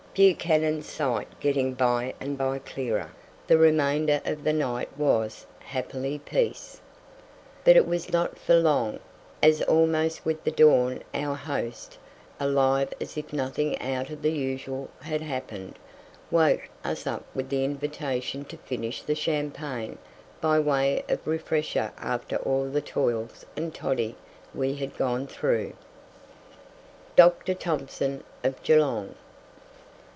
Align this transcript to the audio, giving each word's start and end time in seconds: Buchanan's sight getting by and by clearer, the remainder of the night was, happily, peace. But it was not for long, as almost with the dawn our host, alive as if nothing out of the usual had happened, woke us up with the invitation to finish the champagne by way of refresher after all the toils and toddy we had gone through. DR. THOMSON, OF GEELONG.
Buchanan's 0.13 0.87
sight 0.87 1.39
getting 1.39 1.73
by 1.73 2.13
and 2.19 2.37
by 2.37 2.59
clearer, 2.59 3.11
the 3.47 3.57
remainder 3.57 4.21
of 4.25 4.43
the 4.43 4.51
night 4.51 4.89
was, 4.97 5.45
happily, 5.59 6.19
peace. 6.19 6.81
But 7.63 7.77
it 7.77 7.87
was 7.87 8.11
not 8.11 8.37
for 8.37 8.55
long, 8.55 8.99
as 9.41 9.61
almost 9.61 10.25
with 10.25 10.43
the 10.43 10.51
dawn 10.51 11.01
our 11.13 11.35
host, 11.37 11.97
alive 12.41 12.93
as 12.99 13.15
if 13.15 13.31
nothing 13.31 13.81
out 13.81 14.09
of 14.09 14.21
the 14.21 14.33
usual 14.33 14.89
had 14.99 15.21
happened, 15.21 15.79
woke 16.29 16.67
us 16.83 17.07
up 17.07 17.23
with 17.33 17.47
the 17.47 17.63
invitation 17.63 18.43
to 18.43 18.57
finish 18.57 19.01
the 19.01 19.15
champagne 19.15 19.97
by 20.41 20.59
way 20.59 21.05
of 21.07 21.25
refresher 21.25 21.93
after 21.97 22.35
all 22.35 22.65
the 22.65 22.81
toils 22.81 23.45
and 23.55 23.73
toddy 23.73 24.17
we 24.53 24.73
had 24.75 24.97
gone 24.97 25.25
through. 25.25 25.71
DR. 27.15 27.31
THOMSON, 27.55 28.25
OF 28.43 28.61
GEELONG. 28.61 29.15